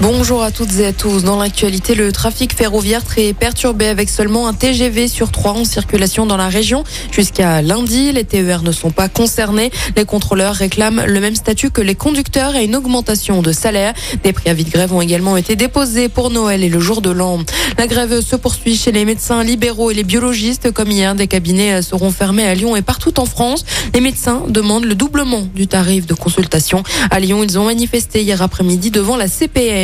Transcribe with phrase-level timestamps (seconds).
[0.00, 1.22] Bonjour à toutes et à tous.
[1.22, 6.26] Dans l'actualité, le trafic ferroviaire très perturbé avec seulement un TGV sur trois en circulation
[6.26, 6.82] dans la région.
[7.12, 9.70] Jusqu'à lundi, les TER ne sont pas concernés.
[9.96, 13.94] Les contrôleurs réclament le même statut que les conducteurs et une augmentation de salaire.
[14.24, 17.38] Des préavis de grève ont également été déposés pour Noël et le jour de l'an.
[17.78, 20.72] La grève se poursuit chez les médecins libéraux et les biologistes.
[20.72, 23.64] Comme hier, des cabinets seront fermés à Lyon et partout en France.
[23.94, 26.82] Les médecins demandent le doublement du tarif de consultation.
[27.10, 29.28] À Lyon, ils ont manifesté hier après-midi devant la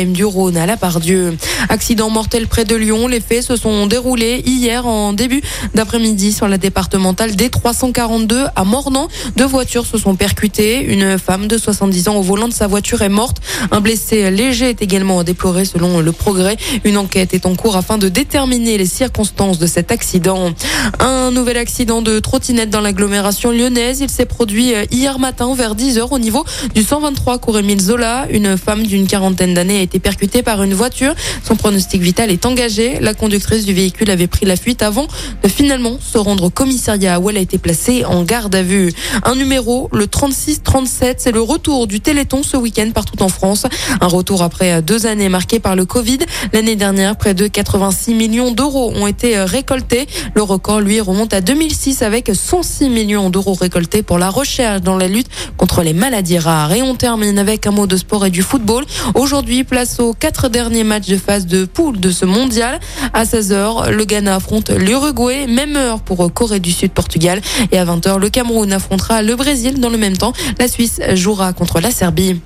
[0.05, 1.37] Du Rhône à la Pardieu.
[1.69, 3.07] Accident mortel près de Lyon.
[3.07, 5.43] Les faits se sont déroulés hier en début
[5.75, 9.07] d'après-midi sur la départementale D342 à Mornan.
[9.37, 10.81] Deux voitures se sont percutées.
[10.81, 13.37] Une femme de 70 ans au volant de sa voiture est morte.
[13.69, 16.57] Un blessé léger est également déploré selon le progrès.
[16.83, 20.51] Une enquête est en cours afin de déterminer les circonstances de cet accident.
[20.99, 23.99] Un nouvel accident de trottinette dans l'agglomération lyonnaise.
[24.01, 26.43] Il s'est produit hier matin vers 10h au niveau
[26.73, 28.25] du 123 cours Émile Zola.
[28.31, 31.13] Une femme d'une quarantaine d'années a été par une voiture.
[31.43, 32.99] Son pronostic vital est engagé.
[32.99, 35.07] La conductrice du véhicule avait pris la fuite avant
[35.43, 38.93] de finalement se rendre au commissariat où elle a été placée en garde à vue.
[39.23, 43.65] Un numéro, le 36-37, c'est le retour du Téléthon ce week-end partout en France.
[43.99, 46.19] Un retour après deux années marquées par le Covid.
[46.53, 50.07] L'année dernière, près de 86 millions d'euros ont été récoltés.
[50.33, 54.97] Le record, lui, remonte à 2006 avec 106 millions d'euros récoltés pour la recherche dans
[54.97, 56.73] la lutte contre les maladies rares.
[56.73, 58.85] Et on termine avec un mot de sport et du football.
[59.15, 62.79] Aujourd'hui, place aux quatre derniers matchs de phase de poule de ce mondial.
[63.13, 67.41] À 16h, le Ghana affronte l'Uruguay, même heure pour Corée du Sud, Portugal.
[67.71, 69.79] Et à 20h, le Cameroun affrontera le Brésil.
[69.79, 72.39] Dans le même temps, la Suisse jouera contre la Serbie.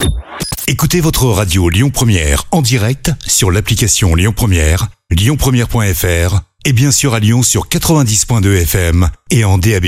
[0.68, 7.14] Écoutez votre radio Lyon Première en direct sur l'application Lyon Première, lyonpremière.fr et bien sûr
[7.14, 9.86] à Lyon sur 90.2 FM et en DAB+.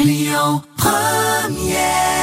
[0.00, 2.17] Lyon Première